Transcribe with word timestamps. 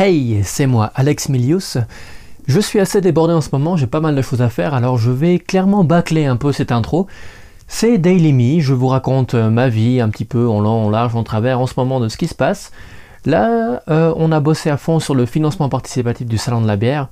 Hey, 0.00 0.44
c'est 0.44 0.68
moi, 0.68 0.92
Alex 0.94 1.28
Milius. 1.28 1.76
Je 2.46 2.60
suis 2.60 2.78
assez 2.78 3.00
débordé 3.00 3.34
en 3.34 3.40
ce 3.40 3.48
moment, 3.50 3.76
j'ai 3.76 3.88
pas 3.88 3.98
mal 3.98 4.14
de 4.14 4.22
choses 4.22 4.42
à 4.42 4.48
faire, 4.48 4.72
alors 4.72 4.96
je 4.96 5.10
vais 5.10 5.40
clairement 5.40 5.82
bâcler 5.82 6.24
un 6.24 6.36
peu 6.36 6.52
cette 6.52 6.70
intro. 6.70 7.08
C'est 7.66 7.98
Daily 7.98 8.32
Me, 8.32 8.60
je 8.60 8.74
vous 8.74 8.86
raconte 8.86 9.34
euh, 9.34 9.50
ma 9.50 9.68
vie 9.68 10.00
un 10.00 10.08
petit 10.08 10.24
peu 10.24 10.46
en 10.46 10.60
long, 10.60 10.86
en 10.86 10.90
large, 10.90 11.16
en 11.16 11.24
travers 11.24 11.58
en 11.58 11.66
ce 11.66 11.74
moment 11.76 11.98
de 11.98 12.08
ce 12.08 12.16
qui 12.16 12.28
se 12.28 12.36
passe. 12.36 12.70
Là, 13.26 13.82
euh, 13.88 14.14
on 14.16 14.30
a 14.30 14.38
bossé 14.38 14.70
à 14.70 14.76
fond 14.76 15.00
sur 15.00 15.16
le 15.16 15.26
financement 15.26 15.68
participatif 15.68 16.28
du 16.28 16.38
Salon 16.38 16.60
de 16.60 16.68
la 16.68 16.76
bière. 16.76 17.08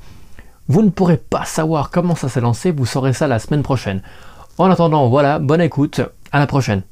Vous 0.69 0.83
ne 0.83 0.91
pourrez 0.91 1.17
pas 1.17 1.45
savoir 1.45 1.91
comment 1.91 2.15
ça 2.15 2.29
s'est 2.29 2.41
lancé, 2.41 2.71
vous 2.71 2.87
saurez 2.87 3.15
ça 3.15 3.27
la 3.27 3.41
semaine 3.41 3.65
prochaine. 3.65 4.01
En 4.59 4.71
attendant, 4.71 5.09
voilà, 5.09 5.41
bonne 5.41 5.61
écoute, 5.61 6.03
à 6.31 6.39
la 6.39 6.47
prochaine. 6.47 6.83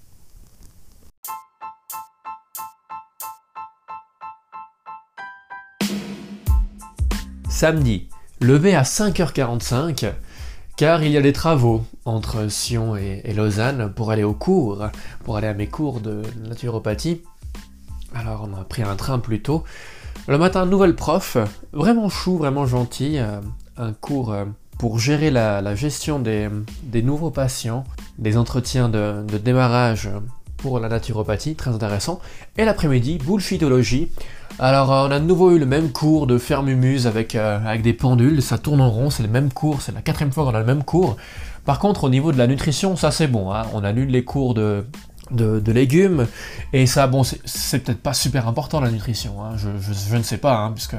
Samedi, 7.54 8.08
levé 8.40 8.74
à 8.74 8.82
5h45, 8.82 10.12
car 10.76 11.04
il 11.04 11.12
y 11.12 11.16
a 11.16 11.22
des 11.22 11.32
travaux 11.32 11.84
entre 12.04 12.48
Sion 12.48 12.96
et, 12.96 13.32
Lausanne 13.32 13.92
pour 13.94 14.10
aller 14.10 14.24
au 14.24 14.32
cours, 14.32 14.88
pour 15.22 15.36
aller 15.36 15.46
à 15.46 15.54
mes 15.54 15.68
cours 15.68 16.00
de 16.00 16.22
naturopathie. 16.48 17.22
Alors 18.12 18.48
on 18.50 18.60
a 18.60 18.64
pris 18.64 18.82
un 18.82 18.96
train 18.96 19.20
plus 19.20 19.40
tôt. 19.40 19.62
Le 20.26 20.36
matin, 20.36 20.66
nouvelle 20.66 20.96
prof, 20.96 21.36
vraiment 21.72 22.08
chou, 22.08 22.38
vraiment 22.38 22.66
gentil, 22.66 23.18
euh, 23.18 23.40
un 23.76 23.92
cours 23.92 24.32
euh, 24.32 24.46
pour 24.76 24.98
gérer 24.98 25.30
la, 25.30 25.76
gestion 25.76 26.18
des, 26.18 26.50
nouveaux 27.04 27.30
patients, 27.30 27.84
des 28.18 28.36
entretiens 28.36 28.88
de, 28.88 29.24
de 29.24 29.38
démarrage 29.38 30.10
pour 30.64 30.80
la 30.80 30.88
naturopathie, 30.88 31.56
très 31.56 31.72
intéressant. 31.72 32.20
Et 32.56 32.64
l'après-midi, 32.64 33.18
bullshitologie, 33.18 34.08
alors 34.58 34.90
euh, 34.90 35.06
on 35.06 35.10
a 35.10 35.20
de 35.20 35.26
nouveau 35.26 35.50
eu 35.50 35.58
le 35.58 35.66
même 35.66 35.92
cours 35.92 36.26
de 36.26 36.38
fermumuse 36.38 37.06
avec, 37.06 37.34
euh, 37.34 37.58
avec 37.66 37.82
des 37.82 37.92
pendules, 37.92 38.40
ça 38.40 38.56
tourne 38.56 38.80
en 38.80 38.88
rond, 38.88 39.10
c'est 39.10 39.22
le 39.22 39.28
même 39.28 39.52
cours, 39.52 39.82
c'est 39.82 39.92
la 39.92 40.00
quatrième 40.00 40.32
fois 40.32 40.44
qu'on 40.44 40.54
a 40.54 40.60
le 40.60 40.64
même 40.64 40.82
cours. 40.82 41.18
Par 41.66 41.78
contre 41.78 42.04
au 42.04 42.08
niveau 42.08 42.32
de 42.32 42.38
la 42.38 42.46
nutrition, 42.46 42.96
ça 42.96 43.10
c'est 43.10 43.26
bon, 43.26 43.52
hein. 43.52 43.64
on 43.74 43.84
annule 43.84 44.08
les 44.08 44.24
cours 44.24 44.54
de, 44.54 44.86
de, 45.30 45.70
légumes, 45.70 46.26
et 46.72 46.86
ça 46.86 47.08
bon 47.08 47.24
c'est 47.24 47.80
peut-être 47.80 48.00
pas 48.00 48.14
super 48.14 48.48
important 48.48 48.80
la 48.80 48.90
nutrition, 48.90 49.44
hein. 49.44 49.56
je, 49.58 50.16
ne 50.16 50.22
sais 50.22 50.38
pas, 50.38 50.56
hein, 50.56 50.72
puisque 50.72 50.96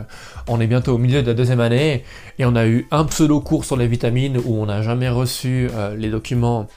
on 0.48 0.62
est 0.62 0.68
bientôt 0.68 0.94
au 0.94 1.00
milieu 1.00 1.24
de 1.24 1.28
la 1.28 1.34
deuxième 1.34 1.60
année, 1.60 2.04
et 2.38 2.46
on 2.46 2.56
a 2.56 2.68
eu 2.68 2.88
un 2.92 3.06
pseudo 3.06 3.42
cours 3.42 3.66
sur 3.66 3.78
les 3.78 3.88
vitamines 3.88 4.38
où 4.46 4.62
on 4.62 4.68
n'a 4.68 4.84
jamais 4.84 5.10
reçu 5.10 5.70
euh, 5.74 5.96
les, 5.96 6.12
documents, 6.12 6.68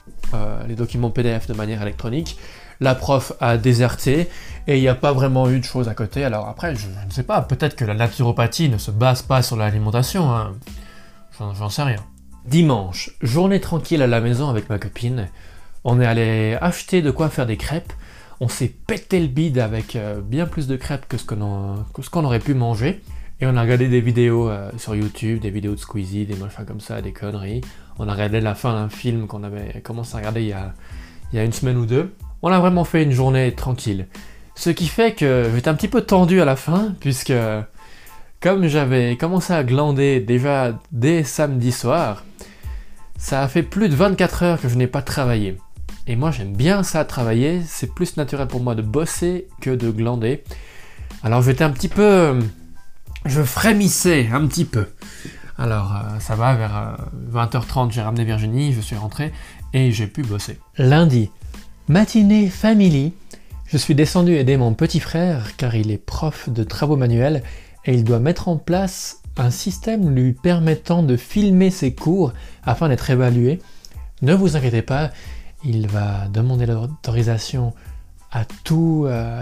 les 0.67 0.73
documents 0.75 1.11
PDF 1.11 1.45
de 1.45 1.53
manière 1.53 1.83
électronique 1.83 2.35
la 2.79 2.95
prof 2.95 3.33
a 3.39 3.57
déserté 3.57 4.29
et 4.67 4.77
il 4.77 4.81
n'y 4.81 4.87
a 4.87 4.95
pas 4.95 5.13
vraiment 5.13 5.49
eu 5.49 5.59
de 5.59 5.65
choses 5.65 5.89
à 5.89 5.93
côté. 5.93 6.23
Alors 6.23 6.47
après, 6.47 6.75
je, 6.75 6.87
ne 6.87 7.11
sais 7.11 7.23
pas, 7.23 7.41
peut-être 7.41 7.75
que 7.75 7.85
la 7.85 7.93
naturopathie 7.93 8.69
ne 8.69 8.77
se 8.77 8.91
base 8.91 9.21
pas 9.21 9.41
sur 9.41 9.57
l'alimentation, 9.57 10.31
hein. 10.31 10.53
j'en 11.39 11.69
sais 11.69 11.83
rien. 11.83 12.03
Dimanche, 12.45 13.11
journée 13.21 13.59
tranquille 13.59 14.01
à 14.01 14.07
la 14.07 14.21
maison 14.21 14.49
avec 14.49 14.69
ma 14.69 14.79
copine. 14.79 15.27
On 15.83 15.99
est 15.99 16.05
allé 16.05 16.57
acheter 16.61 17.01
de 17.01 17.11
quoi 17.11 17.29
faire 17.29 17.45
des 17.45 17.57
crêpes. 17.57 17.93
On 18.39 18.47
s'est 18.47 18.73
pété 18.87 19.19
le 19.19 19.27
bide 19.27 19.59
avec 19.59 19.95
euh, 19.95 20.21
bien 20.21 20.45
plus 20.45 20.67
de 20.67 20.77
crêpes 20.77 21.05
que 21.07 21.17
ce 21.17 21.25
qu'on 21.25 22.23
aurait 22.23 22.39
pu 22.39 22.53
manger. 22.53 23.01
Et 23.41 23.47
on 23.47 23.55
a 23.55 23.61
regardé 23.61 23.87
des 23.87 24.01
vidéos 24.01 24.49
euh, 24.49 24.69
sur 24.77 24.95
YouTube, 24.95 25.39
des 25.39 25.49
vidéos 25.49 25.73
de 25.73 25.79
Squeezie, 25.79 26.25
des 26.25 26.35
machins 26.35 26.65
comme 26.65 26.81
ça, 26.81 27.01
des 27.01 27.13
conneries. 27.13 27.61
On 27.97 28.07
a 28.07 28.13
regardé 28.13 28.41
la 28.41 28.55
fin 28.55 28.73
d'un 28.73 28.89
film 28.89 29.27
qu'on 29.27 29.43
avait 29.43 29.81
commencé 29.81 30.15
à 30.15 30.19
regarder 30.19 30.43
il 30.43 30.55
il 31.31 31.35
y 31.35 31.39
a 31.39 31.43
une 31.43 31.53
semaine 31.53 31.77
ou 31.77 31.85
deux. 31.85 32.13
On 32.41 32.51
a 32.51 32.59
vraiment 32.59 32.85
fait 32.85 33.03
une 33.03 33.11
journée 33.11 33.51
tranquille. 33.53 34.07
Ce 34.55 34.69
qui 34.69 34.87
fait 34.87 35.13
que 35.13 35.49
j'étais 35.53 35.69
un 35.69 35.73
petit 35.73 35.87
peu 35.87 36.01
tendu 36.01 36.41
à 36.41 36.45
la 36.45 36.55
fin, 36.55 36.93
puisque 36.99 37.33
comme 38.39 38.67
j'avais 38.67 39.17
commencé 39.17 39.53
à 39.53 39.63
glander 39.63 40.21
déjà 40.21 40.79
dès 40.91 41.23
samedi 41.23 41.71
soir, 41.71 42.23
ça 43.17 43.41
a 43.41 43.47
fait 43.49 43.63
plus 43.63 43.89
de 43.89 43.95
24 43.95 44.43
heures 44.43 44.61
que 44.61 44.69
je 44.69 44.75
n'ai 44.75 44.87
pas 44.87 45.01
travaillé. 45.01 45.57
Et 46.07 46.15
moi 46.15 46.31
j'aime 46.31 46.53
bien 46.53 46.83
ça 46.83 47.03
travailler, 47.05 47.61
c'est 47.67 47.93
plus 47.93 48.15
naturel 48.17 48.47
pour 48.47 48.61
moi 48.61 48.75
de 48.75 48.81
bosser 48.81 49.47
que 49.61 49.69
de 49.69 49.91
glander. 49.91 50.43
Alors 51.23 51.41
j'étais 51.41 51.63
un 51.63 51.71
petit 51.71 51.89
peu... 51.89 52.39
Je 53.25 53.43
frémissais 53.43 54.29
un 54.31 54.47
petit 54.47 54.63
peu. 54.63 54.87
Alors 55.57 55.93
euh, 55.93 56.19
ça 56.19 56.35
va, 56.35 56.55
vers 56.55 56.97
20h30 57.33 57.87
euh, 57.87 57.91
j'ai 57.91 58.01
ramené 58.01 58.23
Virginie, 58.23 58.71
je 58.71 58.79
suis 58.79 58.95
rentré 58.95 59.33
et 59.73 59.91
j'ai 59.91 60.07
pu 60.07 60.21
bosser. 60.21 60.57
Lundi, 60.77 61.29
Matinée 61.89 62.49
family. 62.49 63.13
Je 63.65 63.75
suis 63.75 63.95
descendu 63.95 64.35
aider 64.35 64.57
mon 64.57 64.75
petit 64.75 64.99
frère 64.99 65.57
car 65.57 65.73
il 65.73 65.89
est 65.89 65.97
prof 65.97 66.47
de 66.47 66.63
travaux 66.63 66.97
manuels 66.97 67.41
et 67.83 67.95
il 67.95 68.03
doit 68.03 68.19
mettre 68.19 68.47
en 68.47 68.57
place 68.57 69.23
un 69.37 69.49
système 69.49 70.13
lui 70.13 70.33
permettant 70.33 71.01
de 71.01 71.17
filmer 71.17 71.71
ses 71.71 71.95
cours 71.95 72.31
afin 72.63 72.89
d'être 72.89 73.09
évalué. 73.09 73.59
Ne 74.21 74.35
vous 74.35 74.55
inquiétez 74.55 74.83
pas, 74.83 75.09
il 75.65 75.87
va 75.87 76.27
demander 76.27 76.67
l'autorisation 76.67 77.73
à, 78.31 78.41
à 78.41 78.45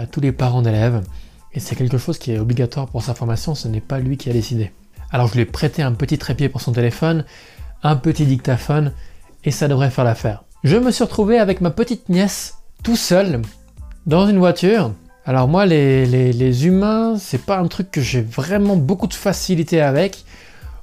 tous 0.06 0.20
les 0.22 0.32
parents 0.32 0.62
d'élèves 0.62 1.04
et 1.52 1.60
c'est 1.60 1.76
quelque 1.76 1.98
chose 1.98 2.16
qui 2.16 2.32
est 2.32 2.38
obligatoire 2.38 2.86
pour 2.86 3.02
sa 3.02 3.12
formation, 3.12 3.54
ce 3.54 3.68
n'est 3.68 3.82
pas 3.82 3.98
lui 3.98 4.16
qui 4.16 4.30
a 4.30 4.32
décidé. 4.32 4.72
Alors 5.10 5.28
je 5.28 5.34
lui 5.34 5.42
ai 5.42 5.44
prêté 5.44 5.82
un 5.82 5.92
petit 5.92 6.16
trépied 6.16 6.48
pour 6.48 6.62
son 6.62 6.72
téléphone, 6.72 7.26
un 7.82 7.96
petit 7.96 8.24
dictaphone 8.24 8.94
et 9.44 9.50
ça 9.50 9.68
devrait 9.68 9.90
faire 9.90 10.04
l'affaire 10.04 10.44
je 10.64 10.76
me 10.76 10.90
suis 10.90 11.04
retrouvé 11.04 11.38
avec 11.38 11.60
ma 11.60 11.70
petite 11.70 12.08
nièce 12.08 12.58
tout 12.82 12.96
seul 12.96 13.42
dans 14.06 14.26
une 14.26 14.38
voiture. 14.38 14.92
Alors 15.24 15.46
moi, 15.46 15.66
les, 15.66 16.66
humains, 16.66 17.16
c'est 17.18 17.44
pas 17.44 17.58
un 17.58 17.66
truc 17.68 17.90
que 17.90 18.00
j'ai 18.00 18.22
vraiment 18.22 18.76
beaucoup 18.76 19.06
de 19.06 19.14
facilité 19.14 19.80
avec. 19.80 20.24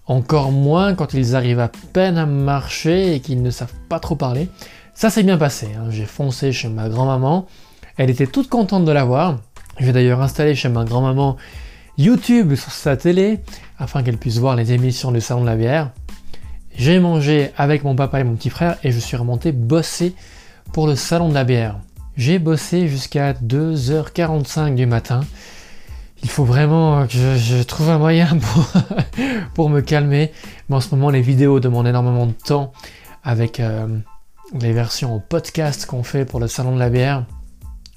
Encore 0.07 0.51
moins 0.51 0.93
quand 0.93 1.13
ils 1.13 1.35
arrivent 1.35 1.59
à 1.59 1.71
peine 1.93 2.17
à 2.17 2.25
marcher 2.27 3.15
et 3.15 3.19
qu'ils 3.19 3.41
ne 3.41 3.49
savent 3.49 3.73
pas 3.89 3.99
trop 3.99 4.15
parler. 4.15 4.49
Ça 4.93 5.09
s'est 5.09 5.23
bien 5.23 5.37
passé. 5.37 5.67
Hein. 5.75 5.87
J'ai 5.89 6.05
foncé 6.05 6.51
chez 6.51 6.69
ma 6.69 6.87
grand-maman. 6.87 7.47
Elle 7.97 8.11
était 8.11 8.27
toute 8.27 8.47
contente 8.47 8.85
de 8.85 8.91
l'avoir. 8.91 9.39
Je 9.79 9.87
vais 9.87 9.93
d'ailleurs 9.93 10.21
installer 10.21 10.55
chez 10.55 10.69
ma 10.69 10.85
grand-maman 10.85 11.37
YouTube 11.97 12.55
sur 12.55 12.71
sa 12.71 12.95
télé 12.95 13.39
afin 13.79 14.03
qu'elle 14.03 14.17
puisse 14.17 14.37
voir 14.37 14.55
les 14.55 14.71
émissions 14.73 15.11
du 15.11 15.21
Salon 15.21 15.41
de 15.41 15.47
la 15.47 15.55
bière. 15.55 15.91
J'ai 16.77 16.99
mangé 16.99 17.51
avec 17.57 17.83
mon 17.83 17.95
papa 17.95 18.19
et 18.19 18.23
mon 18.23 18.35
petit 18.35 18.49
frère 18.49 18.77
et 18.83 18.91
je 18.91 18.99
suis 18.99 19.15
remonté 19.15 19.51
bosser 19.53 20.13
pour 20.73 20.87
le 20.87 20.95
salon 20.95 21.29
de 21.29 21.33
la 21.33 21.45
bière. 21.45 21.79
J'ai 22.17 22.37
bossé 22.37 22.87
jusqu'à 22.87 23.33
2h45 23.33 24.75
du 24.75 24.85
matin. 24.85 25.21
Il 26.23 26.29
faut 26.29 26.43
vraiment 26.43 27.07
que 27.07 27.37
je, 27.37 27.63
trouve 27.63 27.89
un 27.89 27.97
moyen 27.97 28.37
pour, 28.41 28.67
pour, 29.53 29.69
me 29.69 29.81
calmer. 29.81 30.31
Mais 30.67 30.75
en 30.75 30.81
ce 30.81 30.93
moment, 30.93 31.09
les 31.09 31.21
vidéos 31.21 31.59
demandent 31.59 31.87
énormément 31.87 32.25
de 32.25 32.33
temps 32.33 32.73
avec 33.23 33.59
euh, 33.59 33.87
les 34.59 34.73
versions 34.73 35.21
podcast 35.29 35.85
qu'on 35.85 36.03
fait 36.03 36.25
pour 36.25 36.39
le 36.39 36.47
salon 36.47 36.73
de 36.73 36.79
la 36.79 36.89
bière, 36.89 37.25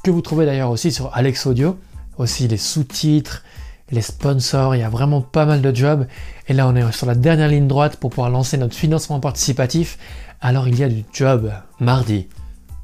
que 0.05 0.11
vous 0.11 0.21
trouvez 0.21 0.47
d'ailleurs 0.47 0.71
aussi 0.71 0.93
sur 0.93 1.15
Alex 1.17 1.47
Audio. 1.47 1.79
Aussi 2.17 2.49
les 2.49 2.57
sous-titres, 2.57 3.45
les 3.91 4.03
sponsors, 4.03 4.75
il 4.75 4.81
y 4.81 4.85
a 4.85 4.91
vraiment 4.91 5.21
pas 5.21 5.47
mal 5.47 5.63
de 5.63 5.75
jobs. 5.75 6.07
Et 6.49 6.53
là, 6.53 6.69
on 6.69 6.77
est 6.77 6.93
sur 6.93 7.07
la 7.07 7.15
dernière 7.15 7.49
ligne 7.49 7.67
droite 7.67 7.97
pour 7.97 8.11
pouvoir 8.11 8.31
lancer 8.31 8.57
notre 8.59 8.75
financement 8.75 9.21
participatif. 9.21 9.99
Alors, 10.41 10.69
il 10.69 10.79
y 10.79 10.85
a 10.85 10.89
du 10.89 11.05
job 11.13 11.53
mardi. 11.81 12.29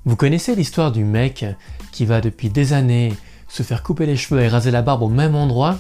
Vous 0.04 0.16
connaissez 0.16 0.54
l'histoire 0.54 0.92
du 0.92 1.04
mec 1.04 1.44
qui 1.92 2.04
va 2.04 2.20
depuis 2.20 2.50
des 2.50 2.72
années 2.72 3.12
se 3.48 3.62
faire 3.62 3.82
couper 3.82 4.06
les 4.06 4.16
cheveux 4.16 4.41
et 4.41 4.48
raser 4.48 4.70
la 4.70 4.82
barbe 4.82 5.03
au 5.03 5.09
même 5.09 5.34
endroit, 5.34 5.78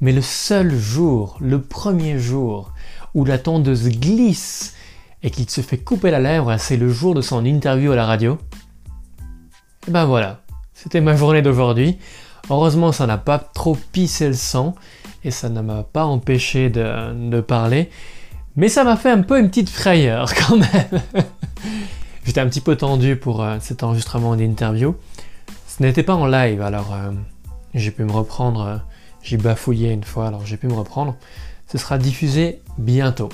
mais 0.00 0.12
le 0.12 0.22
seul 0.22 0.74
jour, 0.74 1.36
le 1.40 1.60
premier 1.60 2.18
jour, 2.18 2.72
où 3.14 3.24
la 3.24 3.38
tondeuse 3.38 3.88
glisse 3.88 4.74
et 5.22 5.30
qu'il 5.30 5.48
se 5.48 5.60
fait 5.60 5.78
couper 5.78 6.10
la 6.10 6.18
lèvre, 6.18 6.56
c'est 6.58 6.76
le 6.76 6.90
jour 6.90 7.14
de 7.14 7.20
son 7.20 7.44
interview 7.44 7.92
à 7.92 7.96
la 7.96 8.06
radio. 8.06 8.38
Et 9.86 9.90
ben 9.90 10.04
voilà, 10.04 10.42
c'était 10.74 11.00
ma 11.00 11.16
journée 11.16 11.42
d'aujourd'hui. 11.42 11.98
Heureusement, 12.50 12.92
ça 12.92 13.06
n'a 13.06 13.18
pas 13.18 13.38
trop 13.38 13.76
pissé 13.92 14.28
le 14.28 14.34
sang 14.34 14.74
et 15.24 15.30
ça 15.30 15.48
ne 15.48 15.60
m'a 15.60 15.82
pas 15.84 16.04
empêché 16.04 16.70
de, 16.70 17.40
parler. 17.40 17.90
Mais 18.56 18.68
ça 18.68 18.84
m'a 18.84 18.96
fait 18.96 19.10
un 19.10 19.22
peu 19.22 19.38
une 19.38 19.48
petite 19.48 19.70
frayeur 19.70 20.32
quand 20.34 20.56
même. 20.56 21.02
J'étais 22.24 22.40
un 22.40 22.46
petit 22.46 22.60
peu 22.60 22.76
tendu 22.76 23.16
pour 23.16 23.42
euh, 23.42 23.56
cet 23.60 23.82
enregistrement 23.82 24.36
d'interview. 24.36 24.94
Ce 25.66 25.82
n'était 25.82 26.02
pas 26.02 26.14
en 26.14 26.26
live, 26.26 26.60
alors 26.60 26.92
euh, 26.92 27.10
j'ai 27.74 27.90
pu 27.90 28.04
me 28.04 28.12
reprendre. 28.12 28.60
Euh, 28.62 28.76
j'ai 29.22 29.36
bafouillé 29.36 29.92
une 29.92 30.04
fois, 30.04 30.26
alors 30.26 30.44
j'ai 30.44 30.56
pu 30.56 30.66
me 30.66 30.74
reprendre. 30.74 31.16
Ce 31.66 31.78
sera 31.78 31.98
diffusé 31.98 32.60
bientôt. 32.78 33.28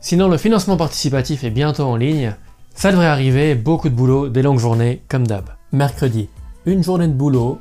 Sinon, 0.00 0.28
le 0.28 0.36
financement 0.36 0.76
participatif 0.76 1.44
est 1.44 1.50
bientôt 1.50 1.84
en 1.84 1.96
ligne. 1.96 2.34
Ça 2.74 2.90
devrait 2.90 3.06
arriver, 3.06 3.54
beaucoup 3.54 3.88
de 3.88 3.94
boulot, 3.94 4.28
des 4.28 4.42
longues 4.42 4.58
journées, 4.58 5.02
comme 5.08 5.26
d'hab. 5.26 5.50
Mercredi, 5.72 6.28
une 6.64 6.82
journée 6.82 7.06
de 7.06 7.12
boulot, 7.12 7.60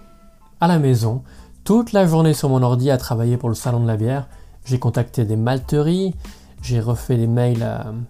à 0.62 0.68
la 0.68 0.78
maison, 0.78 1.24
toute 1.64 1.92
la 1.92 2.06
journée 2.06 2.36
sur 2.36 2.48
mon 2.48 2.62
ordi 2.62 2.92
à 2.92 2.98
travailler 2.98 3.36
pour 3.36 3.50
le 3.50 3.56
salon 3.56 3.80
de 3.80 3.88
la 3.88 3.98
bière. 3.98 4.28
J'ai 4.64 4.78
contacté 4.78 5.26
des 5.26 5.36
malteries, 5.36 6.14
J'ai 6.62 6.80
refait 6.80 7.18
des 7.18 7.26
mails 7.26 7.68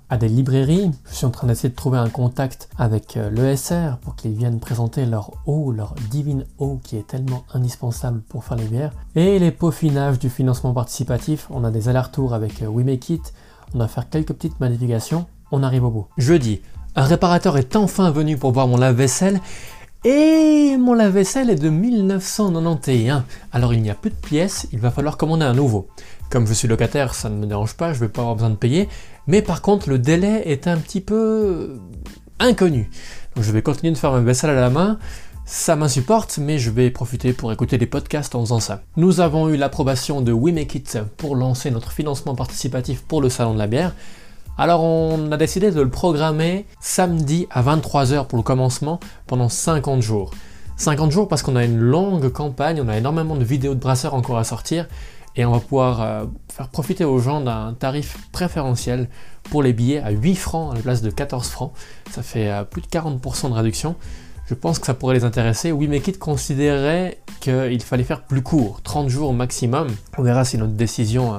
à, 0.10 0.18
des 0.18 0.28
librairies. 0.28 0.92
Je 1.10 1.16
suis 1.16 1.26
en 1.26 1.30
train 1.30 1.48
d'essayer 1.48 1.70
de 1.70 1.76
trouver 1.76 1.98
un 1.98 2.10
contact 2.10 2.68
avec 2.78 3.16
euh, 3.16 3.30
l'ESR 3.30 3.98
pour 4.02 4.18
qu'ils 4.18 4.34
viennent 4.34 4.60
présenter 4.60 5.06
leur 5.06 5.32
eau, 5.46 5.72
leur 5.72 5.96
divine 6.10 6.44
eau 6.58 6.82
qui 6.84 6.98
est 6.98 7.08
tellement 7.08 7.46
indispensable 7.54 8.22
pour 8.28 8.44
faire 8.44 8.58
les 8.58 8.66
bières. 8.66 8.92
Et 9.16 9.40
les 9.40 9.52
peaufinages 9.52 10.20
du 10.20 10.30
financement 10.30 10.74
participatif. 10.74 11.48
On 11.50 11.64
a 11.64 11.72
des 11.72 11.88
allers-retours 11.88 12.34
avec 12.34 12.62
euh, 12.62 12.68
We 12.68 12.86
Make 12.86 13.10
It. 13.10 13.34
On 13.74 13.80
va 13.80 13.88
faire 13.88 14.10
quelques 14.10 14.34
petites 14.34 14.60
modifications. 14.60 15.26
On 15.54 15.64
arrive 15.64 15.86
au 15.86 15.90
bout. 15.90 16.08
Jeudi, 16.18 16.60
un 16.98 17.04
réparateur 17.04 17.58
est 17.58 17.78
enfin 17.78 18.12
venu 18.12 18.36
pour 18.36 18.52
voir 18.52 18.68
mon 18.68 18.76
lave-vaisselle 18.76 19.40
et 20.04 20.78
mon 20.78 20.94
lave-vaisselle 20.94 21.50
est 21.50 21.56
de 21.56 21.70
1991. 21.70 23.24
Alors 23.52 23.74
il 23.74 23.82
n'y 23.82 23.90
a 23.90 23.96
plus 23.96 24.10
de 24.10 24.16
pièces, 24.16 24.68
il 24.72 24.80
va 24.80 24.90
falloir 24.90 25.18
commander 25.18 25.46
un 25.46 25.54
nouveau. 25.54 25.88
Comme 26.30 26.48
je 26.48 26.54
suis 26.54 26.68
locataire, 26.68 27.14
ça 27.14 27.30
ne 27.30 27.36
me 27.36 27.46
dérange 27.46 27.76
pas, 27.76 27.94
je 27.94 28.00
ne 28.00 28.06
vais 28.06 28.12
pas 28.12 28.22
avoir 28.22 28.36
besoin 28.36 28.50
de 28.50 28.56
payer. 28.56 28.90
Mais 29.28 29.42
par 29.42 29.62
contre, 29.62 29.90
le 29.90 30.00
délai 30.00 30.44
est 30.46 30.68
un 30.68 30.78
petit 30.78 31.02
peu 31.02 31.80
inconnu. 32.40 32.90
Donc 33.36 33.44
je 33.44 33.52
vais 33.52 33.62
continuer 33.62 33.94
de 33.94 33.98
faire 33.98 34.12
ma 34.12 34.22
vaisselle 34.22 34.50
à 34.50 34.56
la 34.56 34.70
main. 34.70 34.98
Ça 35.46 35.76
m'insupporte, 35.76 36.38
mais 36.38 36.58
je 36.58 36.70
vais 36.70 36.90
profiter 36.90 37.34
pour 37.34 37.52
écouter 37.52 37.78
des 37.78 37.86
podcasts 37.86 38.34
en 38.36 38.42
faisant 38.42 38.60
ça. 38.60 38.84
Nous 38.96 39.20
avons 39.20 39.50
eu 39.50 39.58
l'approbation 39.58 40.22
de 40.22 40.32
We 40.32 40.54
Make 40.54 40.76
It 40.76 41.00
pour 41.18 41.36
lancer 41.36 41.70
notre 41.72 41.92
financement 41.92 42.36
participatif 42.36 43.02
pour 43.02 43.22
le 43.22 43.30
salon 43.30 43.54
de 43.54 43.60
la 43.60 43.68
bière. 43.68 43.94
Alors 44.58 44.84
on 44.84 45.32
a 45.32 45.38
décidé 45.38 45.72
de 45.72 45.82
le 45.82 45.90
programmer 45.90 46.66
samedi 46.80 47.48
à 47.50 47.64
23h 47.64 48.28
pour 48.28 48.38
le 48.38 48.44
commencement 48.44 49.00
pendant 49.26 49.50
50 49.50 50.02
jours. 50.02 50.32
50 50.78 51.12
jours 51.12 51.28
parce 51.28 51.42
qu'on 51.42 51.56
a 51.56 51.64
une 51.64 51.80
longue 51.80 52.30
campagne, 52.30 52.82
on 52.84 52.88
a 52.88 52.98
énormément 52.98 53.36
de 53.36 53.44
vidéos 53.44 53.76
de 53.76 53.80
brasseurs 53.80 54.14
encore 54.14 54.38
à 54.38 54.44
sortir 54.44 54.88
et 55.36 55.46
on 55.46 55.52
va 55.52 55.60
pouvoir 55.60 56.02
euh, 56.02 56.26
faire 56.50 56.68
profiter 56.68 57.06
aux 57.06 57.20
gens 57.20 57.42
d'un 57.42 57.74
tarif 57.74 58.18
préférentiel 58.32 59.10
pour 59.50 59.64
les 59.64 59.74
billets 59.74 60.00
à 60.00 60.12
8 60.12 60.36
francs 60.36 60.74
à 60.74 60.76
la 60.76 60.82
place 60.82 61.02
de 61.02 61.10
14 61.10 61.48
francs. 61.48 61.72
Ça 62.10 62.22
fait 62.22 62.52
euh, 62.52 62.64
plus 62.64 62.82
de 62.82 62.88
40% 62.88 63.50
de 63.50 63.54
réduction. 63.54 63.96
Je 64.48 64.54
pense 64.54 64.80
que 64.80 64.86
ça 64.86 64.94
pourrait 64.94 65.16
les 65.16 65.24
intéresser. 65.24 65.72
Oui, 65.72 65.88
mais 65.88 66.02
considérait 66.02 67.20
qu'il 67.40 67.82
fallait 67.82 68.04
faire 68.04 68.24
plus 68.24 68.42
court, 68.42 68.82
30 68.84 69.08
jours 69.08 69.34
maximum? 69.34 69.88
On 70.18 70.24
verra 70.24 70.44
si 70.44 70.58
notre 70.58 70.74
décision 70.74 71.34
euh, 71.34 71.38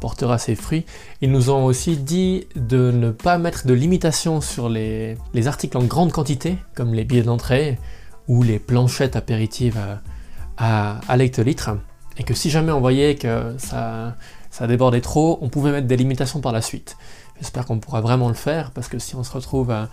portera 0.00 0.38
ses 0.38 0.54
fruits. 0.54 0.84
Ils 1.20 1.30
nous 1.30 1.50
ont 1.50 1.64
aussi 1.64 1.96
dit 1.96 2.46
de 2.56 2.90
ne 2.90 3.10
pas 3.10 3.38
mettre 3.38 3.66
de 3.66 3.74
limitation 3.74 4.40
sur 4.40 4.68
les, 4.68 5.16
articles 5.46 5.76
en 5.76 5.84
grande 5.84 6.12
quantité, 6.12 6.58
comme 6.74 6.94
les 6.94 7.04
billets 7.04 7.22
d'entrée 7.22 7.78
ou 8.26 8.42
les 8.42 8.58
planchettes 8.58 9.16
apéritives 9.16 9.78
à, 10.56 11.00
à, 11.08 11.16
l'hectolitre, 11.16 11.70
et 12.18 12.24
que 12.24 12.34
si 12.34 12.50
jamais 12.50 12.72
on 12.72 12.80
voyait 12.80 13.14
que 13.14 13.54
ça, 13.58 14.14
débordait 14.66 15.00
trop, 15.00 15.38
on 15.42 15.48
pouvait 15.48 15.72
mettre 15.72 15.86
des 15.86 15.96
limitations 15.96 16.40
par 16.40 16.52
la 16.52 16.62
suite. 16.62 16.96
J'espère 17.38 17.64
qu'on 17.64 17.78
pourra 17.78 18.02
vraiment 18.02 18.28
le 18.28 18.34
faire, 18.34 18.70
parce 18.70 18.88
que 18.88 18.98
si 18.98 19.14
on 19.16 19.24
se 19.24 19.32
retrouve 19.32 19.70
à, 19.70 19.88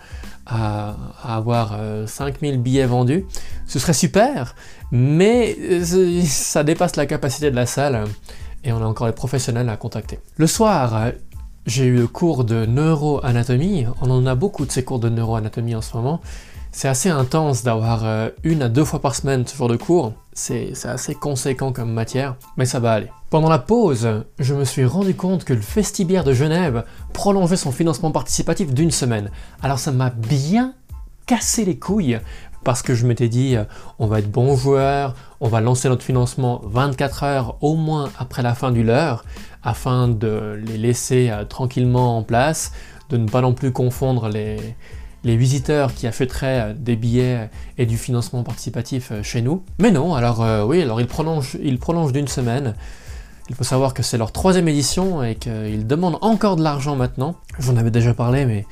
à, 0.46 0.94
avoir 1.24 1.78
5000 2.06 2.54
euh, 2.54 2.58
billets 2.58 2.84
vendus, 2.84 3.24
ce 3.66 3.78
serait 3.78 3.94
super, 3.94 4.54
mais 4.92 5.56
euh, 5.58 6.22
ça 6.26 6.62
dépasse 6.62 6.96
la 6.96 7.06
capacité 7.06 7.50
de 7.50 7.56
la 7.56 7.64
salle 7.64 8.04
et 8.64 8.72
on 8.72 8.82
a 8.82 8.86
encore 8.86 9.06
les 9.06 9.12
professionnels 9.12 9.68
à 9.68 9.76
contacter. 9.76 10.18
Le 10.36 10.46
soir, 10.46 11.12
j'ai 11.66 11.84
eu 11.84 11.96
le 11.96 12.06
cours 12.06 12.44
de 12.44 12.66
neuroanatomie. 12.66 13.86
On 14.00 14.10
en 14.10 14.26
a 14.26 14.34
beaucoup 14.34 14.66
de 14.66 14.72
ces 14.72 14.84
cours 14.84 14.98
de 14.98 15.08
neuroanatomie 15.08 15.74
en 15.74 15.82
ce 15.82 15.96
moment. 15.96 16.20
C'est 16.70 16.88
assez 16.88 17.08
intense 17.08 17.62
d'avoir 17.62 18.04
euh, 18.04 18.28
une 18.44 18.62
à 18.62 18.68
deux 18.68 18.84
fois 18.84 19.00
par 19.00 19.14
semaine 19.14 19.46
ce 19.46 19.56
genre 19.56 19.68
de 19.68 19.76
cours. 19.76 20.12
C'est 20.32 20.72
assez 20.84 21.14
conséquent 21.14 21.72
comme 21.72 21.92
matière, 21.92 22.36
mais 22.56 22.66
ça 22.66 22.78
va 22.78 22.92
aller. 22.92 23.08
Pendant 23.30 23.48
la 23.48 23.58
pause, 23.58 24.24
je 24.38 24.54
me 24.54 24.64
suis 24.64 24.84
rendu 24.84 25.14
compte 25.14 25.44
que 25.44 25.54
le 25.54 25.60
Festibière 25.60 26.24
de 26.24 26.32
Genève 26.32 26.84
prolongeait 27.12 27.56
son 27.56 27.72
financement 27.72 28.12
participatif 28.12 28.72
d'une 28.72 28.90
semaine. 28.90 29.30
Alors 29.62 29.78
ça 29.78 29.92
m'a 29.92 30.10
bien 30.10 30.74
cassé 31.26 31.64
les 31.64 31.78
couilles 31.78 32.20
parce 32.64 32.82
que 32.82 32.94
je 32.94 33.06
m'étais 33.06 33.28
dit 33.28 33.56
euh, 33.56 33.64
on 33.98 34.06
va 34.06 34.18
être 34.18 34.30
bon 34.30 34.56
joueur, 34.56 35.14
on 35.40 35.48
va 35.48 35.60
lancer 35.60 35.88
notre 35.88 36.02
financement 36.02 36.60
24 36.64 37.22
heures 37.22 37.56
au 37.60 37.74
moins 37.74 38.10
après 38.18 38.42
la 38.42 38.54
fin 38.54 38.70
du 38.70 38.82
leur, 38.82 39.24
afin 39.62 40.08
de 40.08 40.60
les 40.66 40.78
laisser 40.78 41.30
euh, 41.30 41.44
tranquillement 41.44 42.18
en 42.18 42.22
place, 42.22 42.72
de 43.10 43.16
ne 43.16 43.28
pas 43.28 43.40
non 43.40 43.54
plus 43.54 43.72
confondre 43.72 44.28
les, 44.28 44.58
visiteurs 45.24 45.92
qui 45.92 46.06
achèteraient 46.06 46.70
euh, 46.70 46.74
des 46.74 46.96
billets 46.96 47.50
et 47.76 47.86
du 47.86 47.98
financement 47.98 48.42
participatif 48.42 49.12
chez 49.22 49.42
nous. 49.42 49.62
Mais 49.78 49.90
non, 49.90 50.14
alors 50.14 50.66
oui, 50.66 50.82
alors 50.82 51.00
ils 51.00 51.06
prolongent, 51.06 51.58
ils 51.62 51.78
prolongent 51.78 52.12
d'une 52.12 52.28
semaine. 52.28 52.74
Il 53.50 53.54
faut 53.54 53.64
savoir 53.64 53.94
que 53.94 54.02
c'est 54.02 54.18
leur 54.18 54.32
troisième 54.32 54.68
édition 54.68 55.22
et 55.22 55.34
qu'ils 55.34 55.86
demandent 55.86 56.18
encore 56.20 56.56
de 56.56 56.62
l'argent 56.62 56.96
maintenant. 56.96 57.36
J'en 57.58 57.76
avais 57.76 57.90
déjà 57.90 58.12
parlé, 58.12 58.44
mais 58.44 58.66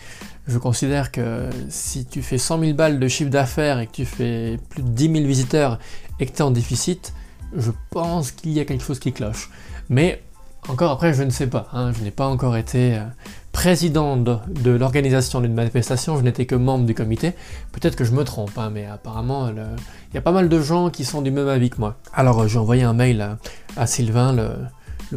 je 0.47 0.59
considère 0.59 1.11
que 1.11 1.49
si 1.69 2.07
tu 2.07 2.23
fais 2.23 2.39
100 2.39 2.61
000 2.61 2.75
balles 2.75 2.99
de 2.99 3.09
chiffre 3.09 3.31
d'affaires 3.31 3.81
et 3.81 3.87
que 3.87 3.93
tu 3.93 4.05
fais 4.05 4.59
plus 4.69 4.83
de 4.83 4.89
10 4.89 5.13
000 5.13 5.27
visiteurs 5.27 5.79
et 6.21 6.27
que 6.27 6.33
tu 6.33 6.39
es 6.39 6.43
en 6.43 6.51
déficit, 6.51 7.13
je 7.57 7.71
pense 7.91 8.31
qu'il 8.31 8.53
y 8.53 8.61
a 8.61 8.65
quelque 8.65 8.85
chose 8.85 8.99
qui 8.99 9.13
cloche. 9.13 9.51
Mais 9.89 10.23
encore 10.69 10.91
après, 10.91 11.15
je 11.15 11.23
ne 11.23 11.31
sais 11.31 11.47
pas. 11.47 11.69
Hein. 11.73 11.93
je 11.93 12.03
n'ai 12.03 12.11
pas 12.11 12.27
encore 12.27 12.57
été 12.57 12.95
euh, 12.95 13.05
président 13.53 14.17
de, 14.17 14.71
l'organisation 14.71 15.41
d'une 15.41 15.55
manifestation, 15.55 16.17
je 16.19 16.23
n'étais 16.23 16.45
que 16.47 16.55
membre 16.55 16.87
du 16.87 16.95
comité. 16.95 17.33
Peut-être 17.73 17.97
que 17.97 18.05
je 18.05 18.13
me 18.13 18.25
trompe, 18.25 18.57
hein, 18.59 18.71
mais 18.73 18.85
apparemment, 18.85 19.49
il 19.49 20.15
y 20.15 20.19
a 20.19 20.21
pas 20.21 20.33
mal 20.33 20.49
de 20.49 20.61
gens 20.61 20.91
qui 20.91 21.05
sont 21.05 21.23
du 21.23 21.31
même 21.31 21.49
avis 21.49 21.71
que 21.71 21.79
moi. 21.79 21.97
Alors, 22.13 22.41
euh, 22.41 22.49
j'ai 22.49 22.59
envoyé 22.59 22.83
un 22.83 22.95
mail 22.95 23.37
à, 23.77 23.87
Sylvain, 23.87 24.33
le, 24.33 24.51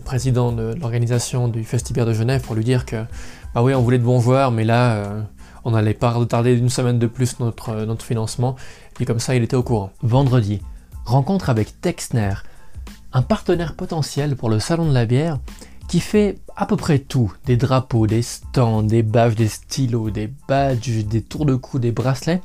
président 0.03 0.51
de 0.51 0.75
l'organisation 0.80 1.47
du 1.47 1.63
Festival 1.63 2.07
de 2.07 2.13
Genève, 2.13 2.41
pour 2.41 2.56
lui 2.56 2.63
dire 2.63 2.86
que 2.86 3.03
ah 3.56 3.63
oui, 3.63 3.74
on 3.74 3.81
voulait 3.81 3.97
de 3.97 4.03
bons 4.03 4.21
joueurs, 4.21 4.51
mais 4.51 4.63
là, 4.63 4.94
euh, 4.94 5.21
on 5.63 5.71
n'allait 5.71 5.94
pas 5.94 6.12
retarder 6.12 6.56
d'une 6.56 6.69
semaine 6.69 7.00
de 7.00 7.07
plus 7.07 7.39
notre, 7.39 7.69
euh, 7.69 7.86
notre 7.86 8.06
financement, 8.06 8.56
et 9.00 9.06
comme 9.06 9.19
ça, 9.19 9.36
il 9.36 9.44
était 9.44 9.56
au 9.56 9.63
courant. 9.63 9.91
Vendredi, 10.01 10.62
rencontre 11.06 11.50
avec 11.50 11.81
Texner, 11.81 12.33
un 13.13 13.21
partenaire 13.21 13.75
potentiel 13.75 14.36
pour 14.36 14.50
le 14.50 14.59
Salon 14.59 14.88
de 14.88 14.94
la 14.94 15.06
bière, 15.06 15.39
qui 15.88 16.00
fait 16.00 16.38
à 16.56 16.68
peu 16.68 16.75
près 16.75 17.00
tout, 17.00 17.33
des 17.45 17.57
drapeaux, 17.57 18.06
des 18.06 18.21
stands, 18.21 18.83
des 18.83 19.01
bâches, 19.01 19.36
des 19.36 19.47
stylos, 19.47 20.12
des 20.12 20.31
badges, 20.47 21.03
des 21.06 21.21
tours 21.24 21.47
de 21.47 21.56
cou, 21.56 21.80
des 21.80 21.91
bracelets. 21.91 22.41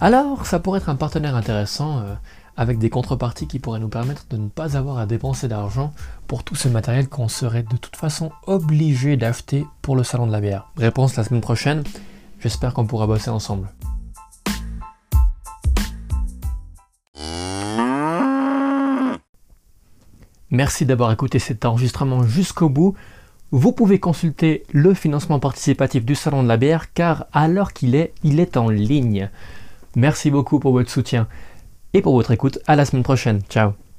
Alors, 0.00 0.46
ça 0.46 0.60
pourrait 0.60 0.78
être 0.78 0.88
un 0.88 0.94
partenaire 0.94 1.34
intéressant 1.34 1.98
euh, 1.98 2.14
avec 2.60 2.78
des 2.78 2.90
contreparties 2.90 3.46
qui 3.46 3.58
pourraient 3.58 3.80
nous 3.80 3.88
permettre 3.88 4.26
de 4.28 4.36
ne 4.36 4.50
pas 4.50 4.76
avoir 4.76 4.98
à 4.98 5.06
dépenser 5.06 5.48
d'argent 5.48 5.94
pour 6.26 6.44
tout 6.44 6.56
ce 6.56 6.68
matériel 6.68 7.08
qu'on 7.08 7.26
serait 7.26 7.62
de 7.62 7.76
toute 7.78 7.96
façon 7.96 8.32
obligé 8.46 9.16
d'acheter 9.16 9.64
pour 9.80 9.96
le 9.96 10.04
salon 10.04 10.26
de 10.26 10.32
la 10.32 10.42
bière. 10.42 10.70
Réponse 10.76 11.16
la 11.16 11.24
semaine 11.24 11.40
prochaine, 11.40 11.82
j'espère 12.38 12.74
qu'on 12.74 12.84
pourra 12.84 13.06
bosser 13.06 13.30
ensemble. 13.30 13.66
Merci 20.50 20.84
d'avoir 20.84 21.10
écouté 21.12 21.38
cet 21.38 21.64
enregistrement 21.64 22.24
jusqu'au 22.24 22.68
bout. 22.68 22.94
Vous 23.52 23.72
pouvez 23.72 23.98
consulter 23.98 24.64
le 24.70 24.92
financement 24.92 25.38
participatif 25.38 26.04
du 26.04 26.14
Salon 26.14 26.42
de 26.42 26.48
la 26.48 26.58
bière 26.58 26.92
car 26.92 27.24
à 27.32 27.48
l'heure 27.48 27.72
qu'il 27.72 27.94
est, 27.94 28.12
il 28.22 28.38
est 28.38 28.58
en 28.58 28.68
ligne. 28.68 29.30
Merci 29.96 30.30
beaucoup 30.30 30.60
pour 30.60 30.72
votre 30.72 30.90
soutien 30.90 31.26
et 31.94 32.02
pour 32.02 32.14
votre 32.14 32.30
écoute. 32.30 32.58
À 32.66 32.76
la 32.76 32.84
semaine 32.84 33.02
prochaine. 33.02 33.40
Ciao 33.48 33.89